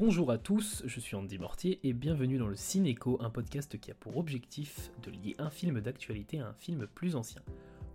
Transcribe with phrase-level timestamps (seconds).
[0.00, 3.90] Bonjour à tous, je suis Andy Mortier et bienvenue dans le Cinéco, un podcast qui
[3.90, 7.42] a pour objectif de lier un film d'actualité à un film plus ancien.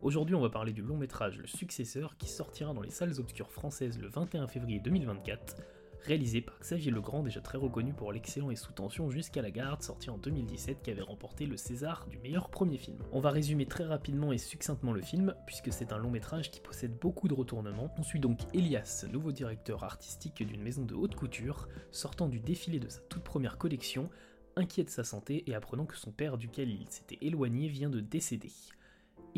[0.03, 3.49] Aujourd'hui, on va parler du long métrage Le Successeur qui sortira dans les salles obscures
[3.49, 5.55] françaises le 21 février 2024
[6.03, 9.81] réalisé par Xavier Legrand, déjà très reconnu pour l'excellent et sous tension Jusqu'à la garde,
[9.81, 12.97] sorti en 2017, qui avait remporté le César du meilleur premier film.
[13.11, 16.59] On va résumer très rapidement et succinctement le film, puisque c'est un long métrage qui
[16.59, 17.93] possède beaucoup de retournements.
[17.97, 22.79] On suit donc Elias, nouveau directeur artistique d'une maison de haute couture, sortant du défilé
[22.79, 24.09] de sa toute première collection,
[24.55, 27.99] inquiet de sa santé et apprenant que son père duquel il s'était éloigné vient de
[27.99, 28.51] décéder.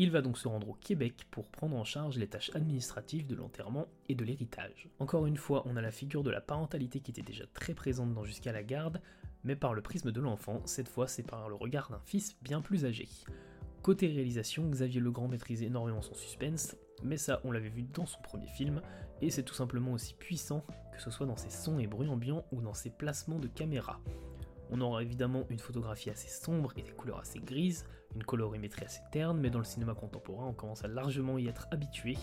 [0.00, 3.34] Il va donc se rendre au Québec pour prendre en charge les tâches administratives de
[3.34, 4.88] l'enterrement et de l'héritage.
[5.00, 8.14] Encore une fois, on a la figure de la parentalité qui était déjà très présente
[8.14, 9.00] dans Jusqu'à la garde,
[9.42, 12.60] mais par le prisme de l'enfant, cette fois c'est par le regard d'un fils bien
[12.60, 13.08] plus âgé.
[13.82, 18.20] Côté réalisation, Xavier Legrand maîtrise énormément son suspense, mais ça on l'avait vu dans son
[18.20, 18.80] premier film,
[19.20, 22.44] et c'est tout simplement aussi puissant que ce soit dans ses sons et bruits ambiants
[22.52, 24.00] ou dans ses placements de caméra.
[24.70, 29.00] On aura évidemment une photographie assez sombre et des couleurs assez grises, une colorimétrie assez
[29.12, 32.16] terne, mais dans le cinéma contemporain on commence à largement y être habitué,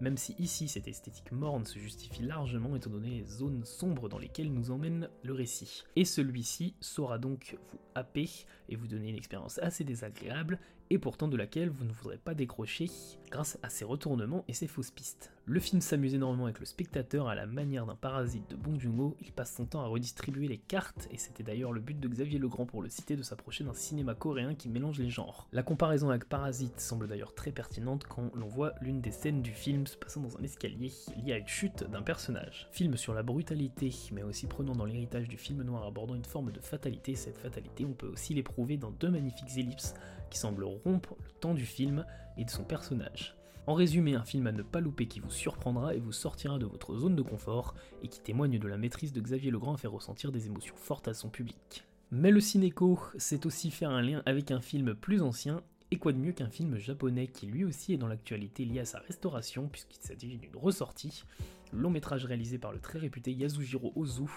[0.00, 4.18] même si ici cette esthétique morne se justifie largement étant donné les zones sombres dans
[4.18, 5.84] lesquelles nous emmène le récit.
[5.96, 8.28] Et celui-ci saura donc vous happer
[8.68, 10.58] et vous donner une expérience assez désagréable,
[10.90, 12.90] et pourtant de laquelle vous ne voudrez pas décrocher
[13.30, 15.32] grâce à ses retournements et ses fausses pistes.
[15.46, 19.16] Le film s'amuse énormément avec le spectateur à la manière d'un parasite de Bong Joon-ho,
[19.20, 22.38] il passe son temps à redistribuer les cartes, et c'était d'ailleurs le but de Xavier
[22.38, 25.48] Legrand pour le citer de s'approcher d'un cinéma coréen qui mélange les genres.
[25.52, 29.52] La comparaison avec Parasite semble d'ailleurs très pertinente quand l'on voit l'une des scènes du
[29.52, 32.68] film se passant dans un escalier lié à une chute d'un personnage.
[32.70, 36.52] Film sur la brutalité, mais aussi prenant dans l'héritage du film noir abordant une forme
[36.52, 39.94] de fatalité, cette fatalité on peut aussi l'éprouver dans deux magnifiques ellipses
[40.30, 42.04] qui semblent rompre le temps du film
[42.36, 43.36] et de son personnage.
[43.66, 46.66] En résumé, un film à ne pas louper qui vous surprendra et vous sortira de
[46.66, 49.92] votre zone de confort et qui témoigne de la maîtrise de Xavier Legrand à faire
[49.92, 51.84] ressentir des émotions fortes à son public.
[52.10, 56.12] Mais le cinéco, c'est aussi faire un lien avec un film plus ancien, et quoi
[56.12, 59.68] de mieux qu'un film japonais qui lui aussi est dans l'actualité lié à sa restauration,
[59.68, 61.24] puisqu'il s'agit d'une ressortie,
[61.72, 64.28] long métrage réalisé par le très réputé Yasujiro Ozu,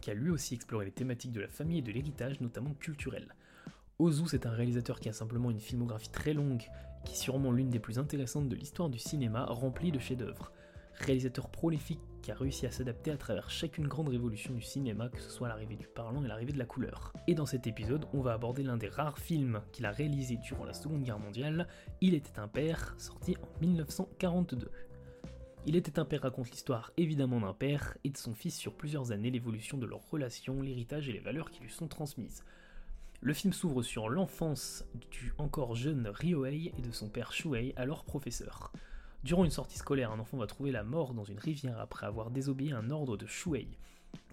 [0.00, 3.34] qui a lui aussi exploré les thématiques de la famille et de l'héritage, notamment culturel.
[3.98, 6.62] Ozu, c'est un réalisateur qui a simplement une filmographie très longue,
[7.04, 10.52] qui est sûrement l'une des plus intéressantes de l'histoire du cinéma, remplie de chefs-d'œuvre.
[11.00, 15.20] Réalisateur prolifique qui a réussi à s'adapter à travers chacune grande révolution du cinéma, que
[15.20, 17.12] ce soit l'arrivée du parlant et l'arrivée de la couleur.
[17.26, 20.64] Et dans cet épisode, on va aborder l'un des rares films qu'il a réalisé durant
[20.64, 21.66] la Seconde Guerre mondiale,
[22.02, 24.70] Il était un père, sorti en 1942.
[25.66, 29.12] Il était un père raconte l'histoire évidemment d'un père et de son fils sur plusieurs
[29.12, 32.44] années, l'évolution de leurs relations, l'héritage et les valeurs qui lui sont transmises.
[33.22, 38.04] Le film s'ouvre sur l'enfance du encore jeune Ryohei et de son père Shuei, alors
[38.04, 38.72] professeur.
[39.22, 42.30] Durant une sortie scolaire, un enfant va trouver la mort dans une rivière après avoir
[42.30, 43.68] désobéi un ordre de Shuei.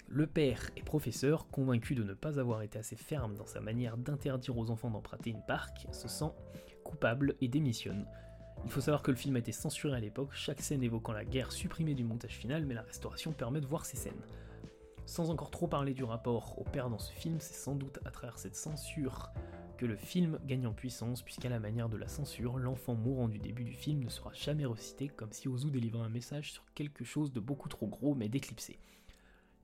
[0.08, 3.98] Le père est professeur, convaincu de ne pas avoir été assez ferme dans sa manière
[3.98, 6.32] d'interdire aux enfants d'emprunter une parc, se sent
[6.86, 8.06] coupable et démissionne.
[8.64, 11.26] Il faut savoir que le film a été censuré à l'époque, chaque scène évoquant la
[11.26, 14.14] guerre supprimée du montage final, mais la restauration permet de voir ces scènes.
[15.06, 18.12] Sans encore trop parler du rapport au père dans ce film, c'est sans doute à
[18.12, 19.32] travers cette censure
[19.78, 23.38] que le film gagne en puissance, puisqu'à la manière de la censure, l'enfant mourant du
[23.38, 27.06] début du film ne sera jamais recité comme si Ozu délivrait un message sur quelque
[27.06, 28.80] chose de beaucoup trop gros mais d'éclipsé.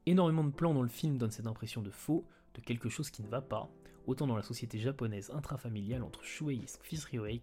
[0.06, 3.24] Énormément de plans dans le film donnent cette impression de faux, de quelque chose qui
[3.24, 3.69] ne va pas,
[4.06, 7.41] autant dans la société japonaise intrafamiliale entre Shuei et fils Ryohei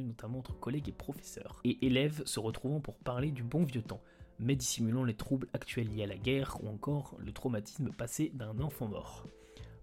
[0.00, 4.02] notamment entre collègues et professeurs, et élèves se retrouvant pour parler du bon vieux temps,
[4.38, 8.58] mais dissimulant les troubles actuels liés à la guerre ou encore le traumatisme passé d'un
[8.60, 9.26] enfant mort.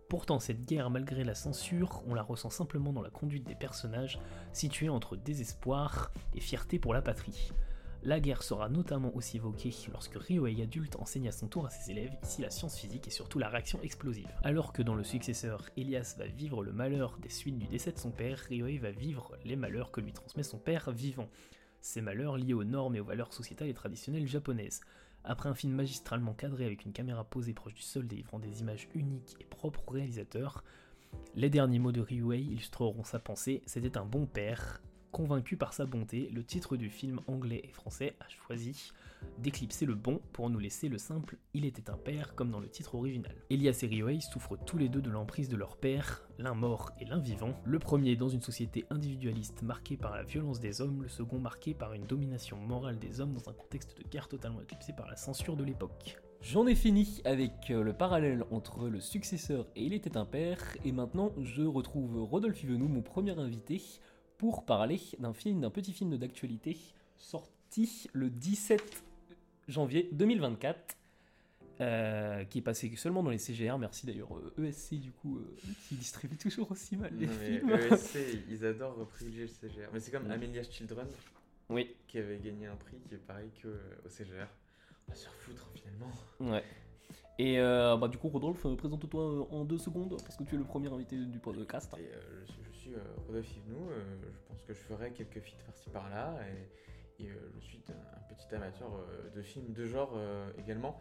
[0.10, 4.20] Pourtant, cette guerre, malgré la censure, on la ressent simplement dans la conduite des personnages,
[4.54, 7.52] situés entre désespoir et fierté pour la patrie.
[8.04, 11.92] La guerre sera notamment aussi évoquée lorsque Ryohei adulte enseigne à son tour à ses
[11.92, 14.32] élèves ici la science physique et surtout la réaction explosive.
[14.44, 17.98] Alors que dans le successeur, Elias va vivre le malheur des suites du décès de
[17.98, 21.28] son père, Ryohei va vivre les malheurs que lui transmet son père vivant
[21.82, 24.82] ces malheurs liés aux normes et aux valeurs sociétales et traditionnelles japonaises.
[25.24, 28.88] Après un film magistralement cadré avec une caméra posée proche du sol délivrant des images
[28.94, 30.64] uniques et propres au réalisateur,
[31.36, 34.82] les derniers mots de Ryuei illustreront sa pensée, c'était un bon père,
[35.12, 38.92] Convaincu par sa bonté, le titre du film anglais et français a choisi
[39.40, 42.70] d'éclipser le bon pour nous laisser le simple Il était un père comme dans le
[42.70, 43.36] titre original.
[43.50, 47.06] Elias et Ryohei souffrent tous les deux de l'emprise de leur père, l'un mort et
[47.06, 51.10] l'un vivant, le premier dans une société individualiste marquée par la violence des hommes, le
[51.10, 54.94] second marqué par une domination morale des hommes dans un contexte de guerre totalement éclipsé
[54.94, 56.18] par la censure de l'époque.
[56.42, 60.60] J'en ai fini avec euh, le parallèle entre le successeur et Il était un père,
[60.86, 63.82] et maintenant je retrouve Rodolphe Yvenou, mon premier invité,
[64.38, 66.78] pour parler d'un film, d'un petit film d'actualité
[67.18, 69.04] sorti le 17
[69.68, 70.96] janvier 2024.
[71.80, 73.78] euh, qui est passé seulement dans les CGR.
[73.78, 75.56] Merci d'ailleurs euh, ESC du coup, euh,
[75.88, 77.70] qui distribue toujours aussi mal les Non, films.
[77.94, 78.18] ESC,
[78.50, 79.88] ils adorent privilégier le CGR.
[79.94, 80.32] Mais c'est comme Mm.
[80.32, 81.06] Amelia's Children
[81.70, 84.48] Oui, qui avait gagné un prix qui est pareil que euh, au CGR.
[85.08, 86.12] On va se foutre finalement.
[86.56, 86.64] ouais.
[87.38, 90.64] Et euh, bah, du coup, Rodolphe, présente-toi en deux secondes, parce que tu es le
[90.64, 91.94] premier invité du podcast.
[92.00, 92.10] Et,
[92.48, 92.67] je, suis- je suis
[93.28, 96.36] Rodolphe Yvenou, euh, je pense que je ferai quelques feats par-ci par-là.
[97.20, 100.50] Et, et, euh, je suis un, un petit amateur euh, de films de genre euh,
[100.60, 101.00] également.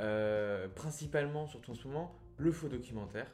[0.00, 3.26] Euh, principalement, surtout en ce moment, le faux documentaire.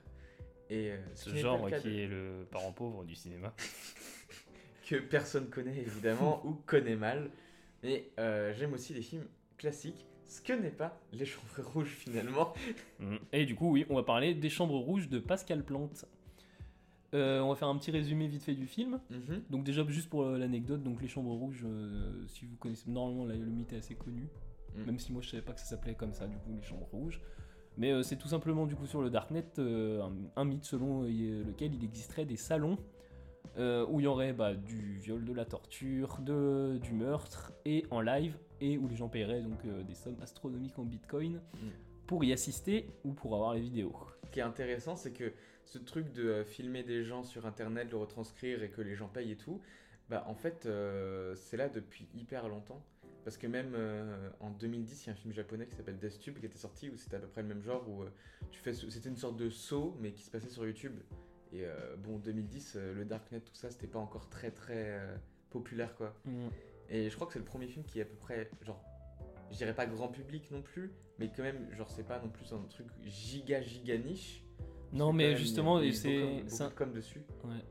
[0.68, 3.54] Et euh, ce genre qui de- est le parent pauvre du cinéma.
[4.88, 7.30] que personne connaît évidemment ou connaît mal.
[7.82, 9.26] Mais euh, j'aime aussi les films
[9.58, 12.52] classiques, ce que n'est pas Les Chambres Rouges finalement.
[12.98, 13.18] Mhm.
[13.32, 16.04] Et du coup, oui, on va parler des Chambres Rouges de Pascal Plante.
[17.14, 19.00] Euh, on va faire un petit résumé vite fait du film.
[19.10, 19.42] Mhm.
[19.50, 23.24] Donc déjà juste pour euh, l'anecdote, donc les chambres rouges, euh, si vous connaissez, normalement
[23.24, 24.28] là, le mythe est assez connu,
[24.76, 24.84] Mm.
[24.84, 26.88] même si moi je savais pas que ça s'appelait comme ça, du coup les chambres
[26.92, 27.20] rouges.
[27.78, 31.74] Mais euh, c'est tout simplement du coup sur le darknet un, un mythe selon lequel
[31.74, 32.76] il existerait des salons
[33.58, 38.02] où il y aurait bah, du viol, de la torture, de, du meurtre et en
[38.02, 41.40] live et où les gens paieraient donc des sommes astronomiques en bitcoin
[42.06, 43.94] pour y assister ou pour avoir les vidéos.
[44.36, 45.32] Qui est intéressant, c'est que
[45.64, 49.08] ce truc de euh, filmer des gens sur internet, le retranscrire et que les gens
[49.08, 49.62] payent et tout,
[50.10, 52.84] bah en fait euh, c'est là depuis hyper longtemps.
[53.24, 56.20] Parce que même euh, en 2010, il y a un film japonais qui s'appelle Death
[56.20, 58.10] Tube qui était sorti où c'était à peu près le même genre où euh,
[58.50, 60.92] tu fais, c'était une sorte de saut mais qui se passait sur YouTube.
[61.54, 61.64] Et
[62.04, 65.00] bon, 2010, euh, le darknet, tout ça, c'était pas encore très très
[65.48, 66.14] populaire quoi.
[66.90, 68.84] Et je crois que c'est le premier film qui est à peu près, genre,
[69.50, 72.52] je dirais pas grand public non plus, mais quand même, genre, c'est pas non plus
[72.52, 74.42] un truc giga giga niche.
[74.92, 76.20] Non mais justement, c'est...
[76.20, 77.22] beaucoup, beaucoup c'est un- de com dessus.
[77.44, 77.64] ouais.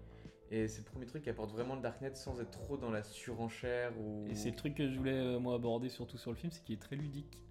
[0.51, 3.03] Et c'est le premier truc qui apporte vraiment le darknet sans être trop dans la
[3.03, 4.27] surenchère ou.
[4.29, 6.63] Et c'est le truc que je voulais euh, moi aborder surtout sur le film, c'est
[6.63, 7.41] qu'il est très ludique.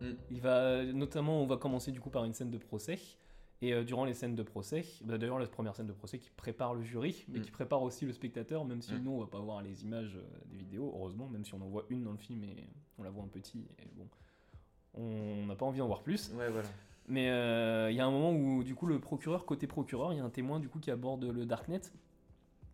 [0.00, 0.12] Mm.
[0.30, 2.98] Il va notamment, on va commencer du coup par une scène de procès.
[3.62, 6.28] Et euh, durant les scènes de procès, bah, d'ailleurs la première scène de procès qui
[6.30, 7.42] prépare le jury, mais Mm.
[7.42, 9.02] qui prépare aussi le spectateur, même si Mm.
[9.02, 11.68] nous on va pas voir les images euh, des vidéos, heureusement, même si on en
[11.68, 12.68] voit une dans le film et
[12.98, 14.06] on la voit un petit, et bon,
[14.94, 16.30] on n'a pas envie d'en voir plus.
[16.34, 16.68] Ouais, voilà.
[17.08, 20.16] Mais euh, il y a un moment où, du coup, le procureur, côté procureur, il
[20.16, 21.80] y a un témoin, du coup, qui aborde le Darknet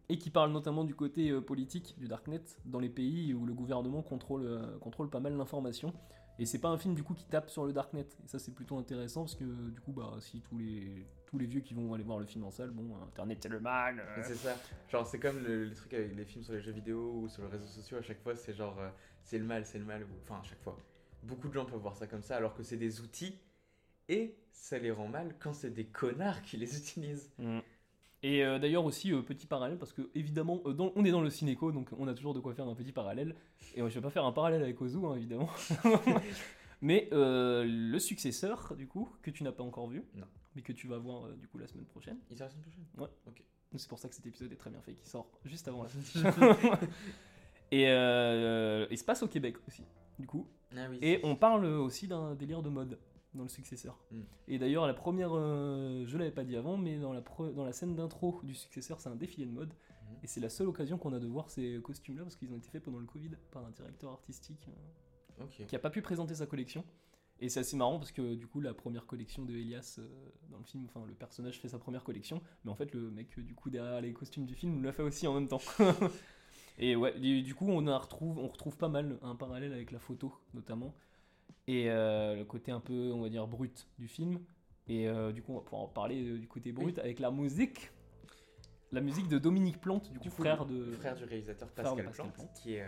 [0.08, 4.02] et qui parle notamment du côté politique du Darknet dans les pays où le gouvernement
[4.02, 5.93] contrôle, contrôle pas mal l'information.
[6.38, 8.06] Et c'est pas un film, du coup, qui tape sur le Darknet.
[8.25, 11.46] Et ça, c'est plutôt intéressant parce que, du coup, bah, si tous les, tous les
[11.46, 14.00] vieux qui vont aller voir le film en salle, bon, Internet, c'est le mal.
[14.00, 14.23] euh.
[14.25, 14.56] C'est ça.
[14.90, 17.43] Genre, c'est comme le, le truc avec les films sur les jeux vidéo ou sur
[17.44, 18.88] les réseaux sociaux, à chaque fois, c'est genre, euh,
[19.23, 20.02] c'est le mal, c'est le mal.
[20.05, 20.76] ou- Enfin, à chaque fois.
[21.23, 23.38] Beaucoup de gens peuvent voir ça comme ça, alors que c'est des outils.
[24.08, 27.31] Et ça les rend mal quand c'est des connards qui les utilisent.
[27.38, 27.61] Mm.
[28.25, 31.23] Et euh, d'ailleurs aussi, euh, petit parallèle, parce que évidemment, euh, dans- on est dans
[31.23, 33.35] le cinéco, donc on a toujours de quoi faire un petit parallèle.
[33.75, 35.49] Et je vais pas faire un parallèle avec Ozu, hein, évidemment.
[36.81, 40.27] mais le successeur, du coup, que tu n'as pas encore vu, Non.
[40.55, 42.19] mais que tu vas voir du coup la semaine prochaine.
[42.31, 42.85] Il sort la semaine prochaine?
[42.99, 43.09] Ouais.
[43.27, 43.43] Ok.
[43.75, 45.89] C'est pour ça que cet épisode est très bien fait, qui sort juste avant la
[45.89, 46.89] semaine prochaine.
[47.73, 47.85] Et
[48.91, 49.83] il se passe au Québec aussi,
[50.19, 50.47] du coup.
[50.77, 50.99] Ah oui.
[51.03, 52.99] Et on parle aussi d'un délire de mode
[53.34, 53.99] dans le successeur.
[54.11, 54.20] Mm.
[54.49, 57.23] Et d'ailleurs, la première, euh, je l'avais pas dit avant, mais dans la,
[57.55, 59.69] dans la scène d'intro du successeur, c'est un défilé de mode.
[59.69, 60.16] Mhm.
[60.23, 62.68] Et c'est la seule occasion qu'on a de voir ces costumes-là parce qu'ils ont été
[62.68, 64.68] faits pendant le Covid par un directeur artistique
[65.40, 66.85] euh, qui a pas pu présenter sa collection.
[67.42, 70.07] Et c'est assez marrant parce que du coup, la première collection de Elias euh,
[70.49, 73.37] dans le film, enfin, le personnage fait sa première collection, mais en fait, le mec
[73.37, 75.61] euh, du coup derrière les costumes du film l'a fait aussi en même temps.
[76.78, 79.99] Et ouais, du du coup, on, retrouve, on retrouve pas mal un parallèle avec la
[79.99, 80.95] photo, notamment,
[81.66, 84.40] et euh, le côté un peu, on va dire, brut du film.
[84.88, 87.30] Et euh, du coup, on va pouvoir en parler euh, du côté brut avec la
[87.30, 87.90] musique.
[88.90, 90.92] La musique de Dominique Plante, du coup, frère de.
[90.92, 92.50] frère du réalisateur Pascal, Plante, Plante.
[92.54, 92.84] qui est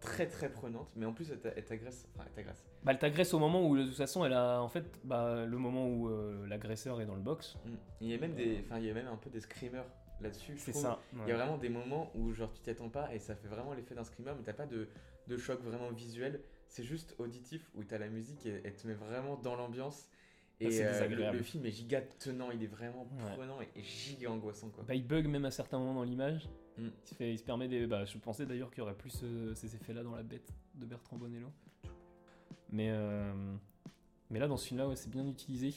[0.00, 2.08] très très prenante, mais en plus elle t'a- elle t'agresse.
[2.14, 2.64] Enfin, elle t'agresse.
[2.84, 4.60] Bah, elle t'agresse au moment où, de toute façon, elle a.
[4.62, 6.08] En fait, bah, le moment où
[6.46, 7.56] l'agresseur est dans le box.
[7.64, 7.70] Mm.
[8.02, 9.86] Il y a même des, enfin, il y a même un peu des screamers
[10.22, 10.54] là-dessus.
[10.56, 11.00] C'est ça.
[11.12, 13.48] Il y a vraiment des moments où genre tu t'y attends pas et ça fait
[13.48, 14.88] vraiment l'effet d'un screamer, mais t'as pas de,
[15.28, 16.40] de choc vraiment visuel.
[16.68, 20.08] C'est juste auditif où t'as la musique et elle te met vraiment dans l'ambiance.
[20.60, 23.34] Et Ah, euh, le, film est giga tenant, il est vraiment Ouais.
[23.34, 24.84] prenant et giga angoissant quoi.
[24.84, 26.48] Bah, il bug même à certains moments dans l'image.
[26.78, 26.86] Mm.
[26.86, 27.86] Il, se fait, il se permet des.
[27.86, 30.86] Bah, je pensais d'ailleurs qu'il y aurait plus euh, ces effets-là dans la bête de
[30.86, 31.48] Bertrand Bonello.
[32.70, 33.32] Mais, euh,
[34.30, 35.74] mais là, dans ce film-là, ouais, c'est bien utilisé.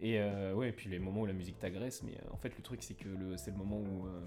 [0.00, 2.02] Et euh, ouais, et puis les moments où la musique t'agresse.
[2.02, 4.20] Mais euh, en fait, le truc, c'est que le, c'est le moment où euh,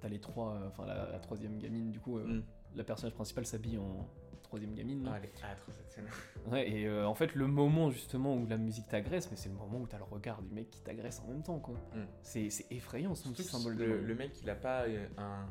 [0.00, 0.54] t'as les trois.
[0.54, 2.42] euh, Enfin, la, la troisième gamine, du coup, euh, Mm.
[2.74, 4.08] la personnage principale s'habille en
[4.42, 5.06] troisième gamine.
[5.12, 6.06] Ah, elle est âtre cette scène.
[6.50, 9.56] Ouais, et euh, en fait, le moment justement où la musique t'agresse, mais c'est le
[9.56, 11.74] moment où t'as le regard du mec qui t'agresse en même temps, quoi.
[11.94, 12.04] Mm.
[12.22, 14.84] C'est, c'est effrayant son petit symbole de le, le mec il a pas
[15.18, 15.46] un,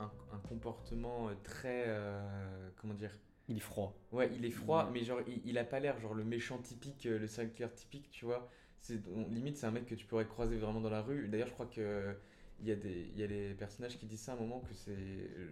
[0.00, 1.84] un, un comportement très.
[1.88, 3.16] euh, comment dire
[3.48, 3.94] Il est froid.
[4.12, 4.90] Ouais, il est froid, Mm.
[4.92, 8.08] mais genre, il, il a pas l'air genre le méchant typique, euh, le serial typique,
[8.10, 8.48] tu vois.
[8.80, 11.28] C'est, on- limite, c'est un mec que tu pourrais croiser vraiment dans la rue.
[11.28, 12.14] D'ailleurs, je crois que
[12.60, 14.60] il y a des, il y a les personnages qui disent ça à un moment
[14.60, 14.94] que c'est,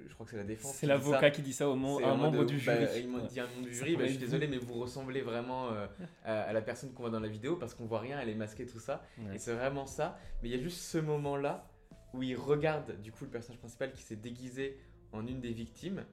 [0.08, 0.72] je crois que c'est la défense.
[0.74, 3.00] C'est l'avocat qui dit ça au à un membre du bah, jury.
[3.00, 5.20] il m'a dit à un membre du jury, bah, je suis désolé, mais vous ressemblez
[5.20, 5.86] vraiment euh,
[6.24, 8.36] à, à la personne qu'on voit dans la vidéo parce qu'on voit rien, elle est
[8.36, 9.04] masquée, tout ça.
[9.18, 9.34] Ouais.
[9.34, 10.16] Et c'est vraiment ça.
[10.42, 11.68] Mais il y a juste ce moment-là
[12.14, 14.78] où il regarde du coup le personnage principal qui s'est déguisé
[15.10, 16.04] en une des victimes,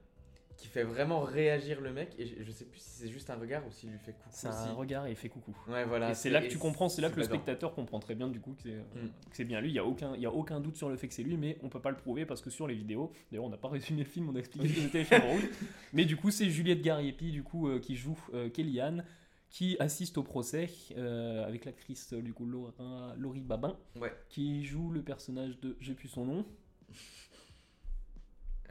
[0.60, 2.14] qui fait vraiment réagir le mec.
[2.20, 4.30] Et je, je sais plus si c'est juste un regard ou s'il lui fait coucou.
[4.32, 5.56] C'est un regard et il fait coucou.
[5.68, 6.12] Ouais, voilà.
[6.12, 8.40] et c'est là que tu comprends, c'est là que le spectateur comprend très bien du
[8.40, 9.44] coup que c'est euh, Mm.
[9.48, 9.70] bien lui.
[9.70, 11.38] Il y a aucun, il y a aucun doute sur le fait que c'est lui,
[11.38, 13.70] mais on peut pas le prouver parce que sur les vidéos, d'ailleurs on n'a pas
[13.70, 15.06] résumé le film, on a expliqué que c'était.
[15.94, 19.06] Mais du coup c'est Juliette Gariepi du coup euh, qui joue euh, Kellyanne,
[19.50, 24.14] qui assiste au procès euh, avec l'actrice du coup Laura, Laurie Babin, Ouais.
[24.30, 26.46] qui joue le personnage de, j'ai plus son nom,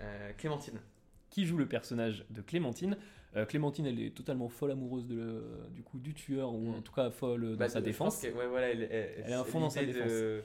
[0.00, 0.78] Euh, Clémentine.
[1.38, 2.96] Qui joue le personnage de Clémentine.
[3.36, 6.74] Euh, Clémentine, elle est totalement folle amoureuse de, le- du coup du tueur ou Mm.
[6.78, 8.20] en tout cas folle dans Bah, sa défense.
[8.20, 10.42] que- ouais, voilà, elle, elle- Elle est à c'est fond dans sa l'idée de,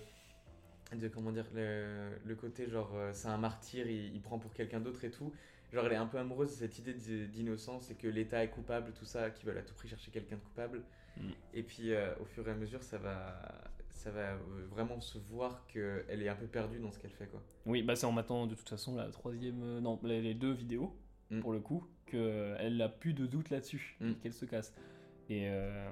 [0.93, 4.53] de comment dire le, le côté genre euh, c'est un martyr, il, il prend pour
[4.53, 5.33] quelqu'un d'autre et tout.
[5.71, 8.50] Genre elle est un peu amoureuse de cette idée d'i- d'innocence et que l'État est
[8.50, 10.83] coupable, tout ça, qu'ils veulent à tout prix chercher quelqu'un de coupable.
[11.17, 11.29] Mm.
[11.55, 13.41] Et puis euh, au fur et à mesure, ça va,
[14.03, 14.38] ça va euh,
[14.69, 17.41] vraiment se voir qu'elle est un peu perdue dans ce qu'elle fait quoi.
[17.65, 20.93] Oui, bah c'est en m'attendant de toute façon la troisième, euh, non, les, deux vidéos
[21.29, 21.39] Mm.
[21.39, 24.13] pour le coup, qu'elle n'a plus de doute là-dessus, Mm.
[24.22, 24.74] qu'elle se casse.
[25.29, 25.89] Et euh,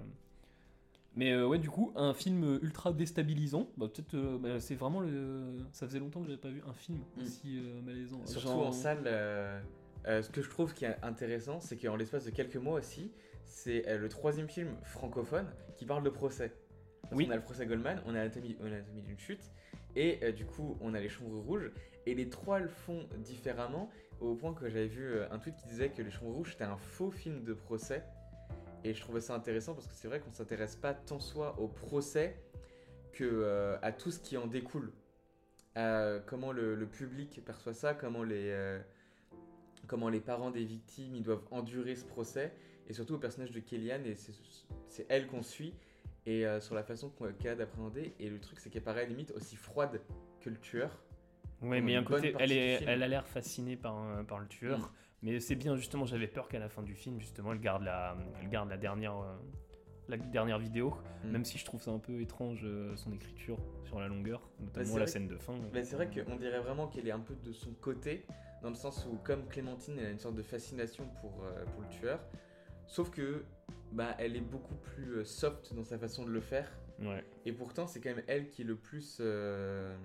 [1.16, 3.70] mais euh, ouais, du coup, un film ultra déstabilisant.
[3.78, 5.58] Bah, peut-être, euh, bah, c'est vraiment le.
[5.72, 7.22] Ça faisait longtemps que j'avais pas vu un film Mm.
[7.22, 8.26] aussi euh, malaisant.
[8.26, 9.62] Surtout Genre- en salle, euh,
[10.08, 13.12] euh, ce que je trouve qui est intéressant, c'est qu'en l'espace de quelques mois aussi,
[13.46, 16.52] c'est euh, le troisième film francophone qui parle de procès.
[17.12, 17.26] Parce Oui.
[17.28, 19.52] qu'on a le procès Goldman, on a l'anatomie on d'une chute,
[19.98, 21.70] et euh, du coup on a les chambres rouges,
[22.06, 23.90] et les trois le font différemment,
[24.22, 26.64] au point que j'avais vu euh, un tweet qui disait que les chambres rouges c'était
[26.64, 28.02] un faux film de procès,
[28.86, 31.68] et je trouvais ça intéressant parce que c'est vrai qu'on s'intéresse pas tant soit au
[31.68, 32.38] procès
[33.12, 34.94] que euh, à tout ce qui en découle.
[35.76, 38.80] À comment le, le public perçoit ça, comment les, euh,
[39.86, 42.54] comment les parents des victimes ils doivent endurer ce procès,
[42.88, 44.16] et surtout au personnage de Kellyanne, et
[44.88, 45.74] c'est elle qu'on suit,
[46.26, 48.14] et euh, sur la façon qu'on- qu'elle a d'appréhender.
[48.20, 50.02] Et le truc, c'est qu'elle paraît limite aussi froide
[50.40, 51.02] que le tueur.
[51.60, 54.80] Pendant mais un côté, elle, est, elle a l'air fascinée par, euh, par le tueur.
[54.80, 54.90] Mm.
[55.24, 58.18] Mais c'est bien, justement, j'avais peur qu'à la fin du film, justement, elle garde la,
[58.42, 59.36] elle garde la, dernière, euh,
[60.08, 60.96] la dernière vidéo.
[61.24, 61.30] Mm.
[61.32, 64.94] Même si je trouve ça un peu étrange, euh, son écriture sur la longueur, notamment
[64.94, 65.54] c'est la scène de fin.
[65.74, 68.26] Mais c'est vrai qu'on dirait vraiment qu'elle est un peu de son côté,
[68.64, 71.82] dans le sens où, comme Clémentine, elle a une sorte de fascination pour, euh, pour
[71.82, 72.20] le tueur.
[72.88, 73.46] Sauf que,
[73.92, 76.70] bah, elle est beaucoup plus euh, soft dans sa façon de le faire.
[77.00, 77.24] Ouais.
[77.46, 79.18] Et pourtant, c'est quand même elle qui est le plus.
[79.22, 79.96] euh,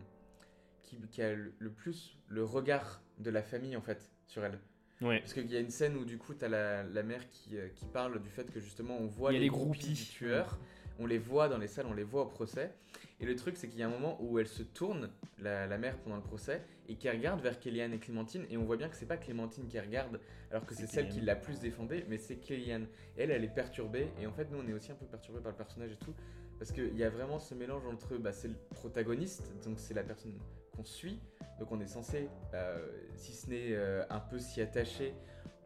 [0.83, 4.59] qui, qui a le, le plus le regard de la famille, en fait, sur elle.
[5.01, 5.19] Ouais.
[5.21, 7.69] Parce qu'il y a une scène où, du coup, t'as la, la mère qui, euh,
[7.75, 9.93] qui parle du fait que, justement, on voit les, les groupies groupies.
[9.95, 10.59] du tueur.
[10.99, 12.73] On les voit dans les salles, on les voit au procès.
[13.21, 15.79] Et le truc, c'est qu'il y a un moment où elle se tourne, la, la
[15.79, 18.45] mère, pendant le procès, et qui regarde vers Kellyanne et Clémentine.
[18.51, 21.21] Et on voit bien que c'est pas Clémentine qui regarde, alors que C'est celle qui
[21.21, 22.87] l'a plus défendée, mais c'est Kellyanne.
[23.17, 24.09] Elle, elle est perturbée.
[24.21, 26.15] Et en fait, nous, on est aussi un peu perturbés par le personnage et tout.
[26.59, 30.03] Parce qu'il y a vraiment ce mélange entre, bah, c'est le protagoniste, donc c'est la
[30.03, 30.33] personne
[30.75, 31.19] qu'on suit.
[31.59, 35.15] Donc on est censé, euh, si ce n'est euh, un peu s'y attacher,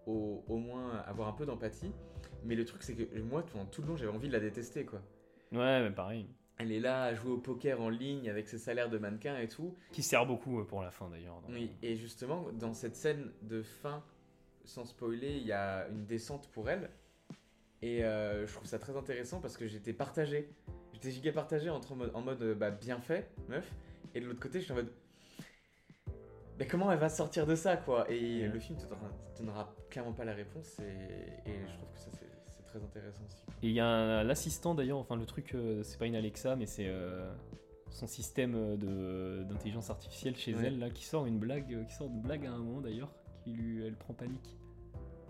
[0.07, 1.93] au, au moins avoir un peu d'empathie.
[2.45, 4.85] Mais le truc, c'est que moi, pendant tout le long, j'avais envie de la détester,
[4.85, 5.03] quoi.
[5.53, 6.27] Ouais, mais pareil.
[6.59, 9.49] Elle est là à jouer au poker en ligne avec ses salaires de mannequin et
[9.49, 9.75] tout.
[9.93, 11.41] Qui sert beaucoup euh, pour la fin d'ailleurs.
[11.49, 14.05] Oui, et justement, dans cette scène de fin,
[14.65, 16.91] sans spoiler, il y a une descente pour elle.
[17.83, 20.51] Et euh, je trouve ça très intéressant parce que j'étais partagé.
[20.93, 23.73] J'étais giga partagé entre en mode, en mode, euh, bah, bien fait, meuf.
[24.15, 24.93] Et de l'autre côté, j'étais en mode.
[26.59, 28.05] Mais comment elle va sortir de ça, quoi?
[28.11, 28.49] Et Ouais.
[28.49, 30.79] le film te donnera, te donnera clairement pas la réponse.
[30.81, 32.30] Et, et je trouve que ça, c'est
[32.71, 33.43] très intéressant aussi.
[33.63, 36.57] Et il y a un- l'assistant d'ailleurs, enfin le truc, euh, c'est pas une Alexa,
[36.57, 37.31] mais c'est euh,
[37.91, 40.67] son système euh, d'intelligence artificielle chez Ouais.
[40.67, 43.13] elle là, qui sort une blague, qui sort une blague à un moment d'ailleurs,
[43.45, 44.57] qui lui, elle prend panique.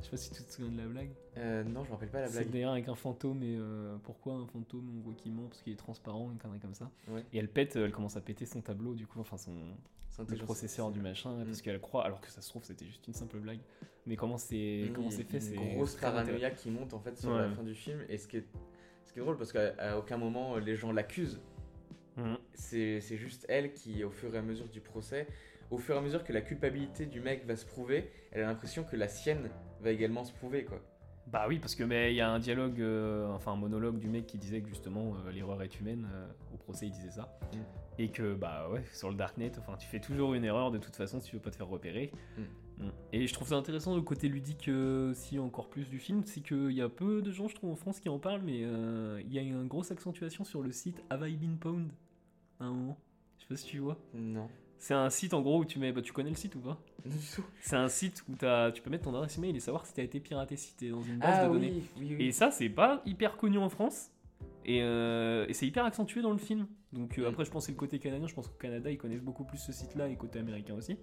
[0.01, 1.11] Je sais pas si tu te souviens de la blague.
[1.37, 2.51] Euh, non, je me rappelle pas la C'est blague.
[2.51, 5.73] d'ailleurs avec un fantôme et euh, pourquoi un fantôme on voit qu'il ment parce qu'il
[5.73, 6.91] est transparent, une connerie comme ça.
[7.09, 7.23] Ouais.
[7.33, 9.53] Et elle pète, euh, elle commence à péter son tableau du coup, enfin son
[10.09, 11.45] C'est le processeur c'est- du machin, Mm.
[11.47, 13.61] parce qu'elle croit, alors que ça se trouve c'était juste une simple blague.
[14.07, 17.31] Mais comment c'est comment c'est fait, c'est une grosse paranoïa qui monte en fait sur
[17.31, 17.39] Ouais.
[17.43, 18.01] la fin du film.
[18.09, 18.45] Et ce qui est,
[19.05, 21.41] ce qui est drôle parce qu'à aucun moment les gens l'accusent.
[22.55, 25.27] C'est c'est juste elle qui, au fur et à mesure du procès,
[25.71, 28.47] au fur et à mesure que la culpabilité du mec va se prouver, elle a
[28.47, 29.49] l'impression que la sienne
[29.83, 30.81] va également se prouver quoi.
[31.27, 34.09] Bah oui, parce que mais il y a un dialogue, euh, enfin un monologue du
[34.09, 36.09] mec qui disait que justement euh, l'erreur est humaine.
[36.13, 37.39] euh, au procès, il disait ça.
[37.53, 37.57] Mm.
[37.99, 40.97] Et que bah ouais, sur le darknet, enfin tu fais toujours une erreur de toute
[40.97, 42.11] façon si tu veux pas te faire repérer.
[42.37, 42.85] Mm.
[42.85, 42.91] Mm.
[43.13, 46.41] Et je trouve ça intéressant le côté ludique euh, si encore plus du film, c'est
[46.41, 49.33] qu'il y a peu de gens, je trouve, en France qui en parlent, mais il
[49.33, 51.93] y a une grosse accentuation sur le site Have I Been Pwned
[52.59, 52.99] à un moment.
[53.39, 53.99] Je sais pas si tu vois.
[54.15, 54.49] Non.
[54.81, 55.93] C'est un site en gros où tu mets.
[55.93, 57.45] Bah, tu connais le site ou pas Du tout.
[57.61, 60.03] C'est un site où as, tu peux mettre ton adresse email et savoir si t'as
[60.03, 61.71] été piraté, si t'es dans une base Ah de données.
[61.71, 62.25] oui, oui, oui.
[62.27, 64.11] Et ça, c'est pas hyper connu en France.
[64.65, 66.67] Et, euh, et c'est hyper accentué dans le film.
[66.93, 67.27] Donc euh, Mm.
[67.29, 68.27] après, je pense que c'est le côté canadien.
[68.27, 70.97] Je pense qu'au Canada, ils connaissent beaucoup plus ce site-là et côté américain aussi.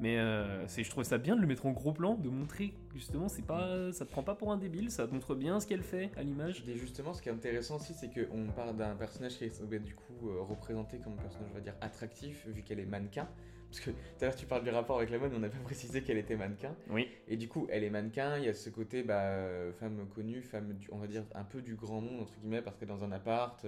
[0.00, 0.02] Mm.
[0.02, 2.74] Mais euh, c'est, je trouve ça bien de le mettre en gros plan, de montrer
[2.94, 5.66] justement, c'est pas, ça te prend pas pour un débile, ça te montre bien ce
[5.66, 6.64] qu'elle fait à l'image.
[6.66, 9.94] Et justement, ce qui est intéressant aussi, c'est qu'on parle d'un personnage qui est du
[9.94, 13.28] coup euh, représenté comme un personnage, on va dire, attractif, vu qu'elle est mannequin.
[13.70, 15.48] Parce que tout à l'heure, tu parles du rapport avec la mode, mais on n'a
[15.48, 16.74] pas précisé qu'elle était mannequin.
[16.90, 17.06] Oui.
[17.28, 20.42] Et du coup, elle est mannequin, il y a ce côté bah, euh, femme connue,
[20.42, 22.92] femme, du- on va dire, un peu du grand monde, entre guillemets, parce qu'elle est
[22.92, 23.64] dans un appart,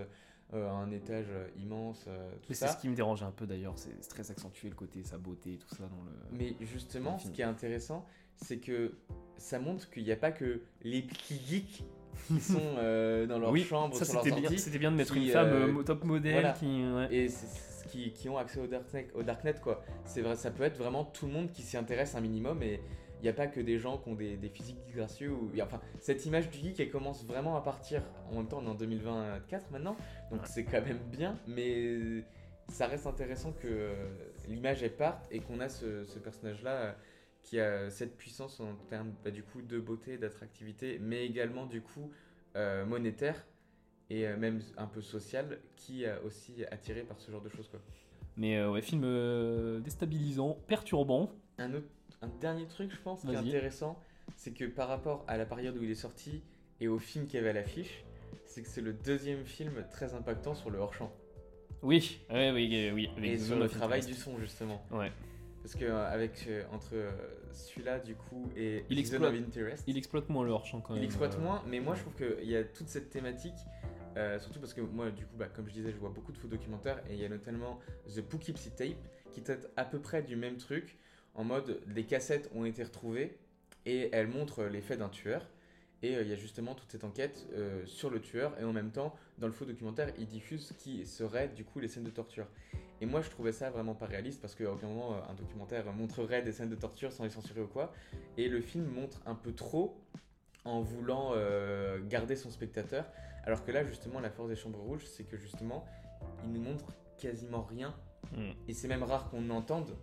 [0.55, 2.73] euh, un étage euh, immense, euh, tout Mais c'est ça.
[2.73, 5.57] ce qui me dérange un peu d'ailleurs, c'est très accentué le côté sa beauté et
[5.57, 6.13] tout ça dans le.
[6.33, 8.07] Mais justement, ce qui est intéressant,
[8.37, 8.93] c'est que
[9.37, 11.85] ça montre qu'il n'y a pas que les petits geeks
[12.27, 14.91] qui sont euh, dans leur oui, chambre, ça sur leur c'était bien, ordi, c'était bien
[14.91, 16.53] de mettre qui, une femme euh, top modèle voilà.
[16.53, 16.67] qui.
[16.67, 17.09] ouais.
[17.11, 17.29] et
[17.89, 19.85] qui, qui ont accès au darknet, au darknet quoi.
[20.05, 22.81] C'est vrai, ça peut être vraiment tout le monde qui s'y intéresse un minimum et
[23.23, 25.81] il n'y a pas que des gens qui ont des, des physiques gracieux ou enfin
[26.01, 28.03] cette image du geek elle commence vraiment à partir.
[28.33, 29.97] En même temps, on est en 2024 maintenant,
[30.33, 30.47] donc Ouais.
[30.49, 32.25] c'est quand même bien, mais
[32.69, 33.93] ça reste intéressant que euh,
[34.49, 36.97] l'image elle parte et qu'on a ce, ce personnage là
[37.43, 41.81] qui a cette puissance en termes bah, du coup de beauté, d'attractivité, mais également du
[41.81, 42.11] coup
[42.57, 43.45] euh, monétaire
[44.11, 47.69] et euh, même un peu social qui a aussi attiré par ce genre de choses
[47.69, 47.81] quoi.
[48.37, 51.31] Mais euh, ouais, film euh, déstabilisant, perturbant.
[51.59, 51.87] Un autre,
[52.23, 53.99] un dernier truc je pense qui est intéressant,
[54.37, 56.43] c'est que par rapport à la période où il est sorti
[56.81, 58.05] et au film qu'il y avait à l'affiche,
[58.47, 61.13] c'est que c'est le deuxième film très impactant sur le hors champ
[61.83, 63.11] Oui, oui, oui, oui.
[63.17, 64.85] avec et sur le travail du son justement.
[64.91, 65.11] Ouais.
[65.63, 67.11] Parce que euh, avec euh, entre euh,
[67.53, 71.01] celui-là du coup et Il exploite- of Interest, Il exploite moins le hors-champ quand il
[71.01, 71.05] même.
[71.05, 73.55] exploite euh, moins, mais moi je trouve qu'il y a toute cette thématique,
[74.41, 76.49] surtout parce que moi du coup, bah, comme je disais, je vois beaucoup de faux
[76.49, 77.79] documentaires et il y a notamment
[78.15, 78.97] The Poughkeepsie Tape
[79.33, 80.99] qui traite à peu près du même truc,
[81.35, 83.37] en mode les cassettes ont été retrouvées
[83.87, 85.47] et elles montrent les faits d'un tueur.
[86.03, 88.73] Et euh, il y a justement toute cette enquête euh, sur le tueur et en
[88.73, 92.05] même temps, dans le faux documentaire, il diffuse ce qui serait du coup les scènes
[92.05, 92.47] de torture.
[93.01, 95.93] Et moi je trouvais ça vraiment pas réaliste parce qu'à aucun moment euh, un documentaire
[95.93, 97.93] montrerait des scènes de torture sans les censurer ou quoi.
[98.37, 99.97] Et le film montre un peu trop
[100.65, 101.35] en voulant
[102.09, 103.05] garder son spectateur.
[103.45, 105.85] Alors que là, justement, la force des chambres rouges, c'est que justement,
[106.45, 106.87] il nous montre
[107.19, 107.95] quasiment rien.
[108.37, 108.53] hmm.
[108.69, 109.97] Et c'est même rare qu'on entende.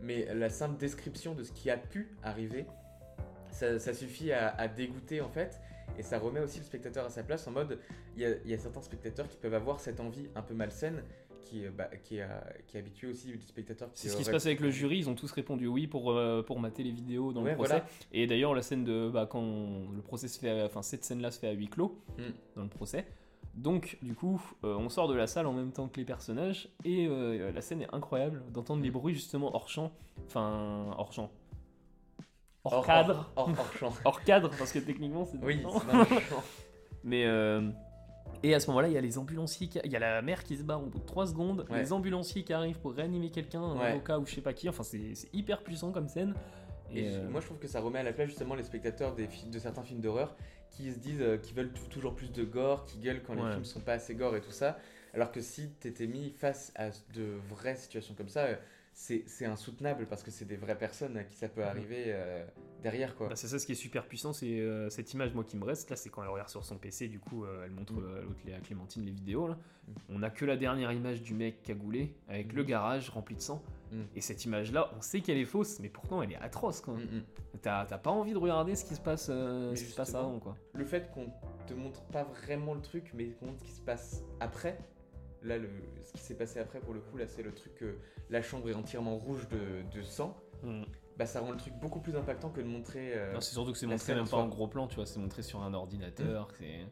[0.00, 2.64] Mais la simple description de ce qui a pu arriver,
[3.50, 5.60] ça, ça suffit à, à dégoûter en fait.
[5.98, 7.78] Et ça remet aussi le spectateur à sa place en mode,
[8.16, 10.54] il y a, il y a certains spectateurs qui peuvent avoir cette envie un peu
[10.54, 11.02] malsaine
[11.42, 12.28] qui, euh, bah, qui, est, euh,
[12.68, 14.98] qui est habitué aussi des spectateurs qui C'est ce qui se passe avec le jury,
[14.98, 17.70] ils ont tous répondu oui pour, euh, pour mater les vidéos dans Ouais, le procès.
[17.72, 17.86] voilà.
[18.12, 19.10] Et d'ailleurs, la scène de.
[19.12, 19.42] Bah, quand
[19.94, 20.62] le procès se fait.
[20.62, 22.22] Enfin, cette scène-là se fait à huis clos Mm.
[22.56, 23.04] dans le procès.
[23.54, 26.68] Donc, du coup, euh, on sort de la salle en même temps que les personnages.
[26.84, 29.90] Et euh, la scène est incroyable d'entendre les bruits justement hors champ.
[30.26, 31.30] Enfin, hors champ.
[32.64, 33.32] Hors, Hors- cadre.
[33.36, 33.92] Hors, hors, hors champ.
[34.04, 35.38] Hors cadre, parce que techniquement, c'est.
[35.42, 35.78] Oui, dedans.
[35.80, 36.42] c'est dans le champ.
[37.04, 37.70] Mais euh,
[38.42, 40.44] et à ce moment-là, il y a les ambulanciers, qui- il y a la mère
[40.44, 41.80] qui se barre au bout de 3 secondes, Ouais.
[41.80, 43.86] les ambulanciers qui arrivent pour réanimer quelqu'un, un Ouais.
[43.92, 44.68] avocat ou je sais pas qui.
[44.68, 46.34] Enfin, c'est hyper puissant comme scène.
[46.92, 49.14] Et Et, euh, moi, je trouve que ça remet à la place justement les spectateurs
[49.14, 50.36] des de certains films d'horreur
[50.70, 53.42] qui se disent euh, qu'ils veulent tou- toujours plus de gore, qui gueulent quand les
[53.42, 53.52] Ouais.
[53.52, 54.78] films sont pas assez gore et tout ça.
[55.14, 58.56] Alors que si t'étais mis face à de vraies situations comme ça, euh,
[58.92, 62.44] c'est c'est insoutenable parce que c'est des vraies personnes à qui ça peut arriver euh,
[62.82, 63.28] derrière quoi.
[63.28, 65.64] bah, c'est ça ce qui est super puissant, c'est euh, cette image moi qui me
[65.64, 68.04] reste là, c'est quand elle regarde sur son PC, du coup euh, elle montre Mm.
[68.04, 69.54] euh, à l'autre, à Clémentine les vidéos là.
[69.88, 69.92] Mm.
[70.10, 72.56] On a que la dernière image du mec cagoulé avec Mhm.
[72.56, 73.62] le garage rempli de sang.
[73.90, 74.02] Mm.
[74.14, 76.94] Et cette image là, on sait qu'elle est fausse, mais pourtant elle est atroce quoi.
[76.94, 77.22] Mm, mm.
[77.62, 80.14] T'as t'as pas envie de regarder ce qui se passe, euh, ce qui se passe
[80.14, 80.54] avant quoi.
[80.74, 81.26] Le fait qu'on
[81.66, 84.78] te montre pas vraiment le truc, mais qu'on montre ce qui se passe après.
[85.42, 85.70] Là, le,
[86.04, 87.96] ce qui s'est passé après, pour le coup, là, c'est le truc que
[88.28, 90.36] la chambre est entièrement rouge de, de sang.
[90.62, 90.82] Mm.
[91.16, 93.12] Bah, ça rend le truc beaucoup plus impactant que de montrer.
[93.14, 95.06] euh, Non, c'est surtout que c'est montré même en pas en gros plan, tu vois,
[95.06, 96.48] c'est montré sur un ordinateur.
[96.58, 96.86] c'est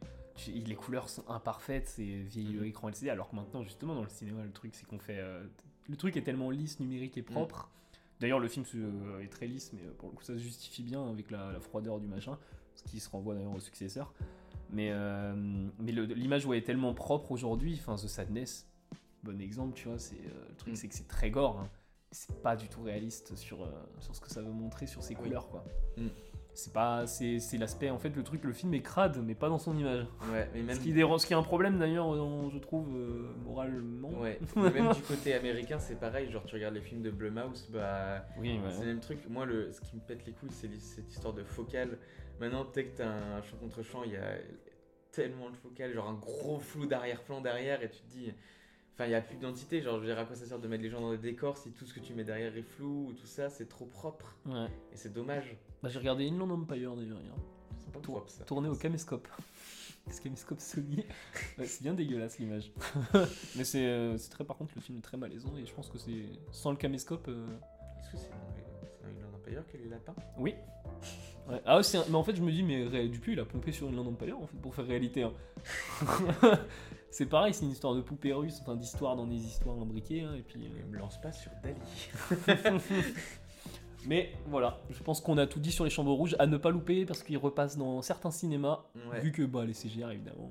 [0.51, 4.43] les couleurs sont imparfaites, c'est vieil écran LCD, alors que maintenant, justement, dans le cinéma,
[4.43, 5.19] le truc, c'est qu'on fait.
[5.19, 5.43] euh,
[5.89, 7.69] le truc est tellement lisse, numérique et propre.
[8.19, 10.83] D'ailleurs, le film euh, est très lisse, mais euh, pour le coup, ça se justifie
[10.83, 12.37] bien avec la, la froideur du machin,
[12.75, 14.13] ce qui se renvoie d'ailleurs au successeur.
[14.71, 15.33] Mais, euh,
[15.79, 18.67] mais l'image ouais, est tellement propre aujourd'hui, enfin, The Sadness,
[19.23, 20.75] bon exemple, tu vois, c'est, euh, le truc, Mm.
[20.75, 21.59] c'est que c'est très gore.
[21.59, 21.69] hein.
[22.11, 23.67] C'est pas du tout réaliste sur,
[23.99, 25.21] sur ce que ça veut montrer, sur ses Oui.
[25.23, 25.63] couleurs, quoi.
[25.97, 26.07] Mm.
[26.59, 29.57] C'est pas c'est l'aspect en fait le truc le film est crade mais pas dans
[29.57, 32.13] son image Ouais, mais même, ce qui dérange ce qui est un problème d'ailleurs
[32.51, 36.29] je trouve euh, moralement ouais, même du côté américain, c'est pareil.
[36.31, 38.25] Genre, tu regardes les films de Blumhouse, bah.
[38.39, 39.19] oui C'est le même truc.
[39.29, 41.97] Moi, le, ce qui me pète les couilles, c'est cette histoire de focale.
[42.39, 44.37] Maintenant, peut-être que t'as un champ contre champ, il y a
[45.11, 48.33] tellement de focale, genre un gros flou d'arrière-plan derrière, et tu te dis.
[48.99, 49.81] Enfin, il n'y a plus d'identité.
[49.81, 51.57] Genre, je veux dire, à quoi ça sert de mettre les gens dans des décors
[51.57, 54.35] si tout ce que tu mets derrière est flou ou tout ça, c'est trop propre.
[54.45, 55.55] ouais Et c'est dommage.
[55.81, 57.33] bah, j'ai regardé Inland Empire d'ailleurs hier
[57.77, 58.43] C'est pas propre ça.
[58.43, 59.25] tourné au caméscope
[60.11, 61.05] ce caméscope Sony
[61.57, 62.73] Ouais, c'est bien dégueulasse l'image
[63.55, 65.87] mais c'est euh, c'est très par contre le film est très malaisant et je pense
[65.89, 67.47] que c'est sans le caméscope euh,
[68.01, 70.15] Est-ce que c'est dans Inland Empire que les lapins?
[70.37, 70.55] Oui.
[71.47, 71.61] Ouais.
[71.65, 73.87] Ah, c'est un- mais en fait, je me dis, mais Dupuis, il a pompé sur
[73.87, 75.23] Inland Empire en fait, pour faire réalité.
[75.23, 75.33] hein.
[77.11, 80.21] C'est pareil, c'est une histoire de poupée russe, enfin d'histoire dans des histoires imbriquées.
[80.23, 81.75] hein, et puis, euh, Ne me lance pas sur Dali.
[84.07, 86.69] Mais voilà, je pense qu'on a tout dit sur les chambres rouges à ne pas
[86.69, 88.85] louper parce qu'ils repassent dans certains cinémas.
[89.11, 89.19] Ouais.
[89.19, 90.49] Vu que bah, les CGR, évidemment,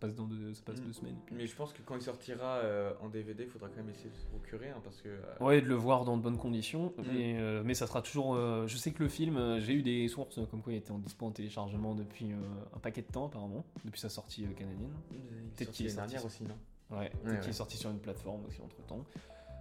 [0.00, 0.84] passe dans deux, ça passe Mm.
[0.84, 1.16] deux semaines.
[1.32, 4.10] Mais je pense que quand il sortira euh, en DVD, il faudra quand même essayer
[4.10, 5.08] de se procurer hein, parce que.
[5.08, 7.02] euh, Ouais, de le voir dans de bonnes conditions, Mm.
[7.12, 8.34] mais, euh, mais ça sera toujours.
[8.34, 10.90] euh, je sais que le film, j'ai eu des sources euh, comme quoi il était
[10.92, 12.36] en dispo en téléchargement depuis euh,
[12.74, 14.90] un paquet de temps apparemment, depuis sa sortie euh, canadienne.
[15.12, 15.16] est
[15.56, 16.42] Peut-être sorti qu'il est l'année dernière sorti.
[16.42, 16.96] aussi, non?
[16.98, 17.48] Ouais, peut-être Ouais, qu'il ouais.
[17.50, 19.04] est sorti sur une plateforme aussi entre temps.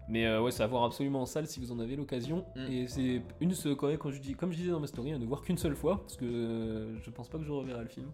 [0.07, 2.45] Mais euh, ouais, c'est à voir absolument en salle si vous en avez l'occasion.
[2.55, 2.71] Mm.
[2.71, 5.19] Et c'est une seule, quand quand je dis, comme je disais dans ma story, à
[5.19, 7.89] ne voir qu'une seule fois, parce que euh, je pense pas que je reverrai le
[7.89, 8.07] film.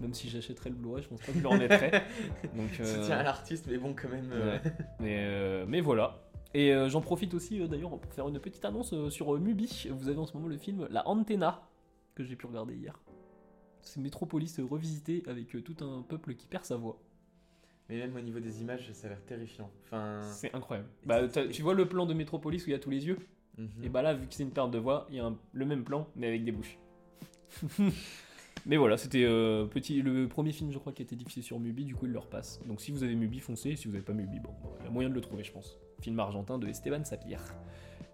[0.00, 1.90] Même si j'achèterais le Blu-ray, je pense pas que je le remettrai.
[2.56, 4.30] Donc, euh, Soutien à l'artiste, mais bon, quand même.
[4.32, 4.72] euh, ouais.
[5.00, 6.22] mais, mais voilà.
[6.54, 9.88] Et j'en profite aussi d'ailleurs pour faire une petite annonce sur Mubi.
[9.90, 11.68] Vous avez en ce moment le film La Antenna,
[12.14, 12.98] que j'ai pu regarder hier.
[13.80, 16.98] C'est Métropolis revisité avec tout un peuple qui perd sa voix.
[17.88, 19.70] Mais même au niveau des images, ça a l'air terrifiant.
[19.84, 20.20] Enfin.
[20.22, 20.88] C'est incroyable.
[21.06, 23.18] Bah, tu vois le plan de Métropolis où il y a tous les yeux
[23.56, 23.68] mhm.
[23.82, 25.64] Et bah là, vu que c'est une perte de voix, il y a un- le
[25.64, 26.78] même plan, mais avec des bouches.
[28.66, 31.58] mais voilà, c'était euh, petit, le premier film, je crois, qui a été diffusé sur
[31.58, 32.60] Mubi, du coup, il le repasse.
[32.66, 33.74] Donc si vous avez Mubi, foncez.
[33.74, 35.52] Si vous n'avez pas Mubi, bon, bon, il y a moyen de le trouver, je
[35.52, 35.78] pense.
[36.02, 37.40] Film argentin de Esteban Sapir.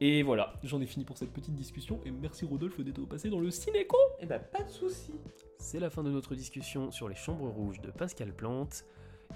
[0.01, 2.01] Et voilà, j'en ai fini pour cette petite discussion.
[2.05, 3.97] Et merci Rodolphe d'être passé dans le Cinéco.
[4.21, 5.15] Eh bah, pas de soucis.
[5.59, 8.85] C'est la fin de notre discussion sur les chambres rouges de Pascal Plante.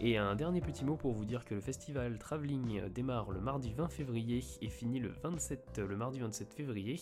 [0.00, 3.72] Et un dernier petit mot pour vous dire que le festival Travelling démarre le mardi
[3.72, 7.00] 20 février et finit le, 27, le mardi 27 février.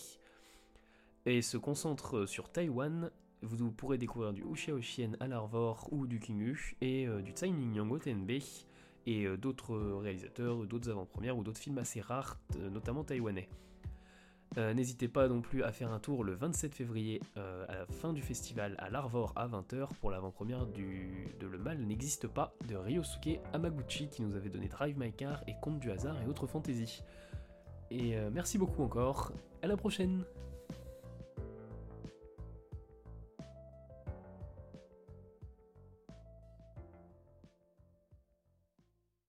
[1.27, 3.11] Et se concentre sur Taïwan.
[3.43, 7.91] Vous pourrez découvrir du Wuxiaoxian à l'Arvor ou du Kingu et euh, du Tsai Ming-yang
[7.93, 7.99] au
[9.07, 13.49] et euh, d'autres réalisateurs, d'autres avant-premières ou d'autres films assez rares, euh, notamment taïwanais.
[14.59, 17.87] Euh, N'hésitez pas non plus à faire un tour le 27 février euh, à la
[17.87, 22.77] fin du festival à l'Arvor à 20h pour l'avant-première de Le Mal n'existe pas de
[22.77, 26.47] Ryosuke Hamaguchi qui nous avait donné Drive My Car et Conte du hasard et autres
[26.47, 27.03] fantaisies.
[27.91, 29.33] Et euh, merci beaucoup encore,
[29.63, 30.25] à la prochaine